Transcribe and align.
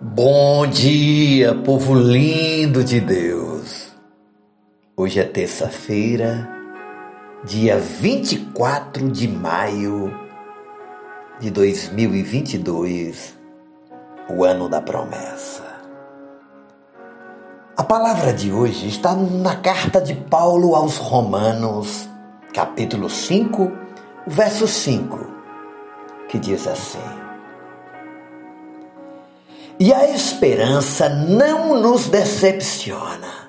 Bom 0.00 0.64
dia, 0.68 1.56
povo 1.56 1.92
lindo 1.92 2.84
de 2.84 3.00
Deus. 3.00 3.92
Hoje 4.96 5.18
é 5.18 5.24
terça-feira, 5.24 6.48
dia 7.44 7.80
24 7.80 9.10
de 9.10 9.26
maio 9.26 10.16
de 11.40 11.50
2022, 11.50 13.34
o 14.30 14.44
ano 14.44 14.68
da 14.68 14.80
promessa. 14.80 15.64
A 17.76 17.82
palavra 17.82 18.32
de 18.32 18.52
hoje 18.52 18.86
está 18.86 19.16
na 19.16 19.56
carta 19.56 20.00
de 20.00 20.14
Paulo 20.14 20.76
aos 20.76 20.96
Romanos, 20.96 22.08
capítulo 22.54 23.10
5, 23.10 23.72
verso 24.28 24.68
5, 24.68 25.26
que 26.28 26.38
diz 26.38 26.68
assim: 26.68 27.27
e 29.80 29.92
a 29.92 30.10
esperança 30.10 31.08
não 31.08 31.80
nos 31.80 32.08
decepciona, 32.08 33.48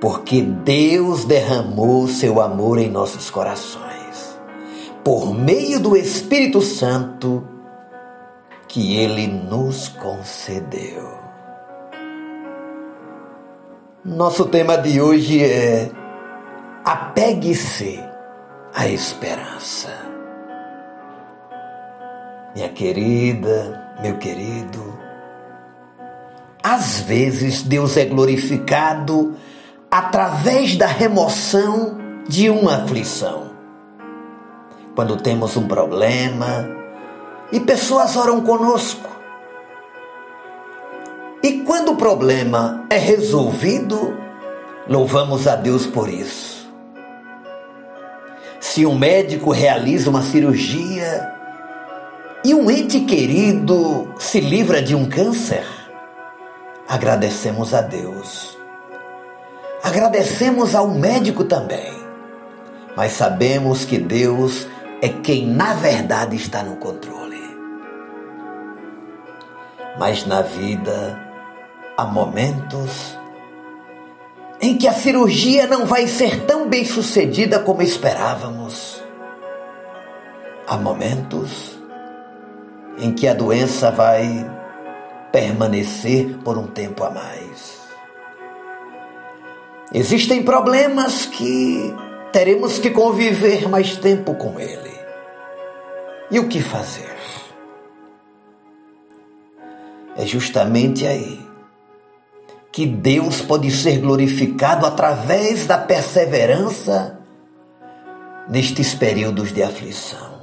porque 0.00 0.42
Deus 0.42 1.24
derramou 1.24 2.08
seu 2.08 2.40
amor 2.40 2.78
em 2.78 2.90
nossos 2.90 3.30
corações, 3.30 4.36
por 5.04 5.32
meio 5.32 5.78
do 5.78 5.96
Espírito 5.96 6.60
Santo 6.60 7.46
que 8.66 8.96
ele 8.96 9.28
nos 9.28 9.88
concedeu. 9.88 11.14
Nosso 14.04 14.46
tema 14.46 14.76
de 14.76 15.00
hoje 15.00 15.42
é 15.44 15.90
apegue-se 16.84 18.02
à 18.74 18.88
esperança. 18.88 19.88
Minha 22.54 22.68
querida, 22.70 23.85
meu 24.00 24.16
querido, 24.18 24.98
às 26.62 27.00
vezes 27.00 27.62
Deus 27.62 27.96
é 27.96 28.04
glorificado 28.04 29.36
através 29.90 30.76
da 30.76 30.86
remoção 30.86 31.98
de 32.28 32.50
uma 32.50 32.82
aflição. 32.82 33.50
Quando 34.94 35.16
temos 35.16 35.56
um 35.56 35.66
problema 35.66 36.68
e 37.52 37.60
pessoas 37.60 38.16
oram 38.16 38.40
conosco. 38.40 39.08
E 41.42 41.60
quando 41.60 41.92
o 41.92 41.96
problema 41.96 42.84
é 42.90 42.96
resolvido, 42.96 44.16
louvamos 44.88 45.46
a 45.46 45.54
Deus 45.54 45.86
por 45.86 46.08
isso. 46.08 46.66
Se 48.58 48.84
um 48.84 48.98
médico 48.98 49.52
realiza 49.52 50.10
uma 50.10 50.22
cirurgia 50.22 51.32
e 52.46 52.54
um 52.54 52.70
ente 52.70 53.00
querido 53.00 54.14
se 54.20 54.38
livra 54.38 54.80
de 54.80 54.94
um 54.94 55.08
câncer, 55.08 55.66
agradecemos 56.86 57.74
a 57.74 57.80
Deus. 57.80 58.56
Agradecemos 59.82 60.72
ao 60.72 60.86
médico 60.86 61.42
também, 61.42 61.92
mas 62.96 63.14
sabemos 63.14 63.84
que 63.84 63.98
Deus 63.98 64.64
é 65.02 65.08
quem 65.08 65.44
na 65.44 65.74
verdade 65.74 66.36
está 66.36 66.62
no 66.62 66.76
controle. 66.76 67.42
Mas 69.98 70.24
na 70.24 70.42
vida 70.42 71.20
há 71.96 72.04
momentos 72.04 73.18
em 74.60 74.78
que 74.78 74.86
a 74.86 74.92
cirurgia 74.92 75.66
não 75.66 75.84
vai 75.84 76.06
ser 76.06 76.44
tão 76.44 76.68
bem 76.68 76.84
sucedida 76.84 77.58
como 77.58 77.82
esperávamos. 77.82 79.02
Há 80.64 80.76
momentos 80.76 81.75
em 82.98 83.12
que 83.12 83.28
a 83.28 83.34
doença 83.34 83.90
vai 83.90 84.50
permanecer 85.32 86.38
por 86.44 86.56
um 86.56 86.66
tempo 86.66 87.04
a 87.04 87.10
mais. 87.10 87.76
Existem 89.92 90.42
problemas 90.42 91.26
que 91.26 91.94
teremos 92.32 92.78
que 92.78 92.90
conviver 92.90 93.68
mais 93.68 93.96
tempo 93.96 94.34
com 94.34 94.58
ele. 94.58 94.94
E 96.30 96.38
o 96.38 96.48
que 96.48 96.60
fazer? 96.60 97.14
É 100.16 100.24
justamente 100.24 101.06
aí 101.06 101.46
que 102.72 102.86
Deus 102.86 103.40
pode 103.40 103.70
ser 103.70 103.98
glorificado 104.00 104.84
através 104.84 105.66
da 105.66 105.78
perseverança 105.78 107.18
nestes 108.48 108.94
períodos 108.94 109.52
de 109.52 109.62
aflição. 109.62 110.35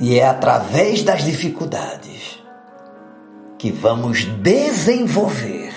E 0.00 0.18
é 0.18 0.26
através 0.26 1.02
das 1.02 1.22
dificuldades 1.22 2.42
que 3.58 3.70
vamos 3.70 4.24
desenvolver 4.24 5.74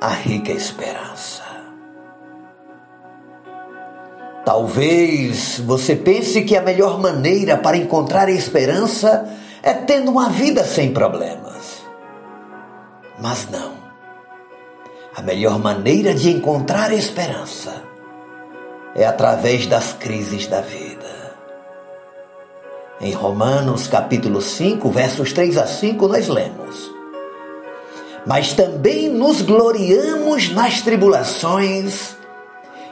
a 0.00 0.10
rica 0.10 0.52
esperança. 0.52 1.42
Talvez 4.44 5.58
você 5.58 5.96
pense 5.96 6.42
que 6.42 6.56
a 6.56 6.62
melhor 6.62 7.00
maneira 7.00 7.56
para 7.56 7.76
encontrar 7.76 8.28
esperança 8.28 9.28
é 9.60 9.72
tendo 9.72 10.12
uma 10.12 10.28
vida 10.28 10.64
sem 10.64 10.92
problemas. 10.92 11.82
Mas 13.20 13.48
não. 13.50 13.72
A 15.16 15.22
melhor 15.22 15.58
maneira 15.58 16.14
de 16.14 16.30
encontrar 16.30 16.92
esperança 16.92 17.82
é 18.94 19.04
através 19.04 19.66
das 19.66 19.92
crises 19.92 20.46
da 20.46 20.60
vida. 20.60 21.21
Em 23.02 23.12
Romanos 23.14 23.88
capítulo 23.88 24.40
5, 24.40 24.88
versos 24.88 25.32
3 25.32 25.58
a 25.58 25.66
5, 25.66 26.06
nós 26.06 26.28
lemos: 26.28 26.88
Mas 28.24 28.52
também 28.52 29.08
nos 29.08 29.42
gloriamos 29.42 30.50
nas 30.52 30.82
tribulações, 30.82 32.16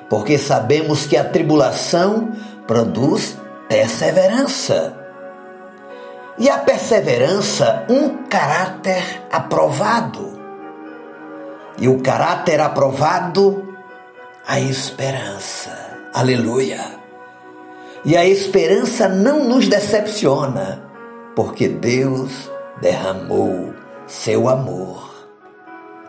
porque 0.09 0.37
sabemos 0.37 1.07
que 1.07 1.17
a 1.17 1.23
tribulação 1.23 2.33
produz 2.67 3.39
perseverança. 3.69 4.97
E 6.37 6.51
a 6.51 6.59
perseverança, 6.59 7.85
um 7.89 8.25
caráter 8.25 9.23
aprovado. 9.31 10.41
E 11.79 11.87
o 11.87 12.01
caráter 12.01 12.61
aprovado, 12.61 13.77
a 14.45 14.59
esperança. 14.59 15.71
Aleluia. 16.13 17.00
E 18.05 18.17
a 18.17 18.25
esperança 18.25 19.09
não 19.09 19.47
nos 19.47 19.69
decepciona, 19.69 20.83
porque 21.37 21.69
Deus 21.69 22.51
derramou 22.81 23.75
seu 24.07 24.49
amor 24.49 25.11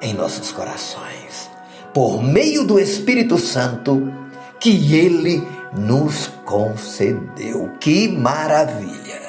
em 0.02 0.14
nossos 0.14 0.52
corações, 0.54 1.50
por 1.94 2.24
meio 2.24 2.64
do 2.64 2.80
Espírito 2.80 3.38
Santo 3.38 4.12
que 4.58 4.96
ele 4.96 5.46
nos 5.78 6.28
concedeu. 6.46 7.72
Que 7.80 8.08
maravilha! 8.08 9.22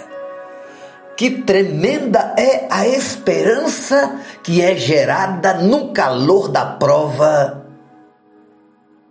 Que 1.17 1.31
tremenda 1.43 2.35
é 2.39 2.67
a 2.71 2.87
esperança 2.87 4.21
que 4.43 4.63
é 4.63 4.77
gerada 4.77 5.55
no 5.55 5.93
calor 5.93 6.49
da 6.49 6.65
prova, 6.65 7.67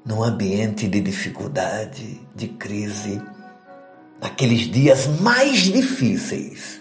num 0.05 0.23
ambiente 0.23 0.87
de 0.87 0.99
dificuldade, 0.99 2.19
de 2.33 2.47
crise 2.47 3.21
naqueles 4.21 4.71
dias 4.71 5.07
mais 5.19 5.61
difíceis 5.61 6.79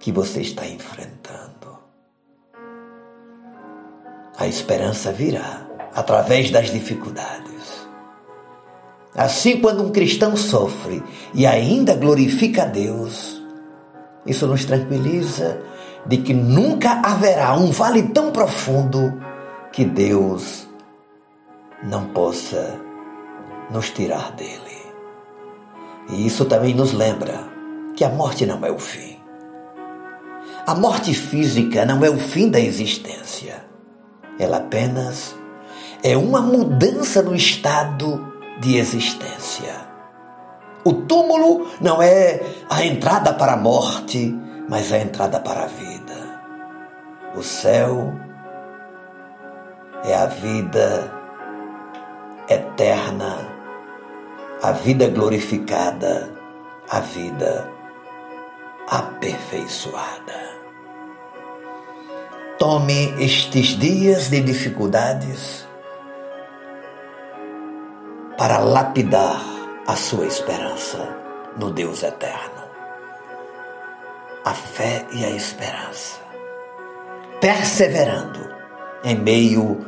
que 0.00 0.10
você 0.10 0.40
está 0.40 0.66
enfrentando. 0.66 1.78
A 4.36 4.48
esperança 4.48 5.12
virá 5.12 5.64
através 5.94 6.50
das 6.50 6.70
dificuldades. 6.70 7.86
Assim, 9.14 9.60
quando 9.60 9.84
um 9.84 9.92
cristão 9.92 10.36
sofre 10.36 11.02
e 11.32 11.46
ainda 11.46 11.94
glorifica 11.94 12.62
a 12.62 12.66
Deus, 12.66 13.40
isso 14.26 14.46
nos 14.46 14.64
tranquiliza 14.64 15.60
de 16.06 16.16
que 16.16 16.34
nunca 16.34 17.00
haverá 17.04 17.54
um 17.54 17.70
vale 17.70 18.08
tão 18.08 18.32
profundo 18.32 19.22
que 19.70 19.84
Deus 19.84 20.66
não 21.84 22.08
possa 22.08 22.80
nos 23.70 23.90
tirar 23.90 24.32
dele. 24.32 24.71
E 26.10 26.26
isso 26.26 26.44
também 26.44 26.74
nos 26.74 26.92
lembra 26.92 27.44
que 27.96 28.04
a 28.04 28.08
morte 28.08 28.46
não 28.46 28.64
é 28.64 28.70
o 28.70 28.78
fim. 28.78 29.16
A 30.66 30.74
morte 30.74 31.14
física 31.14 31.84
não 31.84 32.04
é 32.04 32.10
o 32.10 32.18
fim 32.18 32.50
da 32.50 32.60
existência. 32.60 33.64
Ela 34.38 34.58
apenas 34.58 35.34
é 36.02 36.16
uma 36.16 36.40
mudança 36.40 37.22
no 37.22 37.34
estado 37.34 38.32
de 38.60 38.76
existência. 38.76 39.92
O 40.84 40.92
túmulo 40.92 41.68
não 41.80 42.02
é 42.02 42.40
a 42.68 42.84
entrada 42.84 43.32
para 43.32 43.52
a 43.52 43.56
morte, 43.56 44.36
mas 44.68 44.92
a 44.92 44.98
entrada 44.98 45.38
para 45.38 45.64
a 45.64 45.66
vida. 45.66 46.12
O 47.36 47.42
céu 47.42 48.12
é 50.04 50.14
a 50.14 50.26
vida 50.26 51.12
eterna 52.48 53.51
a 54.62 54.70
vida 54.70 55.08
glorificada, 55.08 56.30
a 56.88 57.00
vida 57.00 57.68
aperfeiçoada. 58.88 60.52
Tome 62.58 63.12
estes 63.18 63.76
dias 63.76 64.30
de 64.30 64.40
dificuldades 64.40 65.66
para 68.38 68.58
lapidar 68.58 69.42
a 69.84 69.96
sua 69.96 70.26
esperança 70.26 71.08
no 71.56 71.72
Deus 71.72 72.04
eterno. 72.04 72.62
A 74.44 74.54
fé 74.54 75.04
e 75.12 75.24
a 75.24 75.30
esperança. 75.30 76.20
Perseverando 77.40 78.48
em 79.02 79.16
meio 79.16 79.84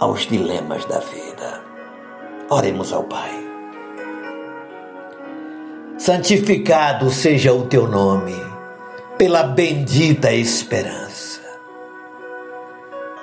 aos 0.00 0.22
dilemas 0.22 0.84
da 0.86 0.98
vida. 0.98 1.62
Oremos 2.50 2.92
ao 2.92 3.04
Pai. 3.04 3.51
Santificado 5.98 7.10
seja 7.10 7.52
o 7.52 7.66
teu 7.66 7.86
nome, 7.86 8.34
pela 9.16 9.42
bendita 9.42 10.32
esperança. 10.32 11.40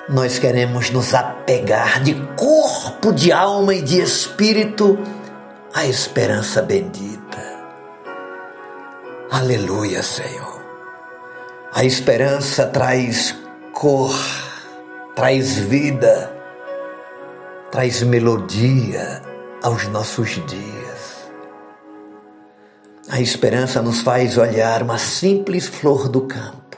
Nós 0.07 0.39
queremos 0.39 0.89
nos 0.89 1.13
apegar 1.13 2.01
de 2.01 2.15
corpo, 2.35 3.11
de 3.11 3.31
alma 3.31 3.75
e 3.75 3.81
de 3.81 4.01
espírito 4.01 4.97
à 5.73 5.85
esperança 5.85 6.61
bendita. 6.61 7.19
Aleluia, 9.29 10.01
Senhor. 10.01 10.59
A 11.73 11.83
esperança 11.83 12.65
traz 12.65 13.35
cor, 13.73 14.15
traz 15.15 15.57
vida, 15.57 16.33
traz 17.71 18.01
melodia 18.01 19.21
aos 19.61 19.87
nossos 19.87 20.29
dias. 20.47 21.18
A 23.11 23.19
esperança 23.19 23.81
nos 23.81 24.01
faz 24.01 24.37
olhar 24.37 24.83
uma 24.83 24.99
simples 24.99 25.65
flor 25.65 26.07
do 26.07 26.27
campo 26.27 26.77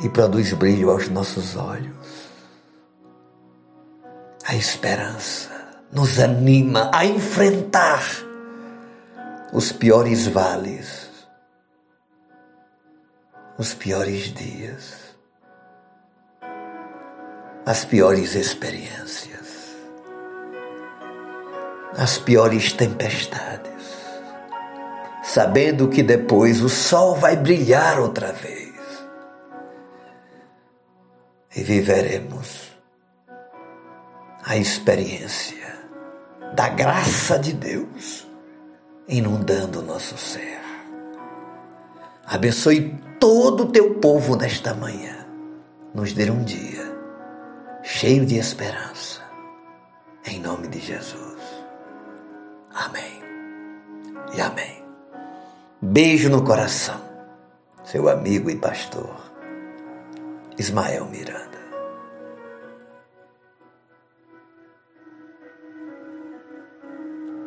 e 0.00 0.08
produz 0.08 0.52
brilho 0.52 0.90
aos 0.90 1.08
nossos 1.08 1.54
olhos. 1.56 2.28
A 4.44 4.56
esperança 4.56 5.48
nos 5.92 6.18
anima 6.18 6.90
a 6.92 7.06
enfrentar 7.06 8.02
os 9.52 9.70
piores 9.70 10.26
vales, 10.26 11.08
os 13.56 13.74
piores 13.74 14.34
dias, 14.34 15.16
as 17.64 17.84
piores 17.84 18.34
experiências, 18.34 19.76
as 21.96 22.18
piores 22.18 22.72
tempestades, 22.72 24.03
sabendo 25.34 25.88
que 25.88 26.00
depois 26.00 26.62
o 26.62 26.68
sol 26.68 27.16
vai 27.16 27.34
brilhar 27.34 27.98
outra 27.98 28.32
vez 28.32 28.72
e 31.56 31.60
viveremos 31.60 32.70
a 34.44 34.56
experiência 34.56 35.76
da 36.54 36.68
graça 36.68 37.36
de 37.36 37.52
Deus 37.52 38.28
inundando 39.08 39.80
o 39.80 39.82
nosso 39.82 40.16
ser. 40.16 40.60
Abençoe 42.24 42.96
todo 43.18 43.64
o 43.64 43.72
teu 43.72 43.94
povo 43.94 44.36
nesta 44.36 44.72
manhã. 44.72 45.26
Nos 45.92 46.12
dê 46.12 46.30
um 46.30 46.44
dia 46.44 46.96
cheio 47.82 48.24
de 48.24 48.36
esperança. 48.36 49.20
Em 50.28 50.38
nome 50.38 50.68
de 50.68 50.78
Jesus. 50.78 51.42
Amém. 52.72 53.20
E 54.32 54.40
amém. 54.40 54.83
Beijo 55.86 56.30
no 56.30 56.42
coração. 56.42 56.98
Seu 57.84 58.08
amigo 58.08 58.48
e 58.48 58.56
pastor 58.56 59.20
Ismael 60.58 61.04
Miranda. 61.10 61.53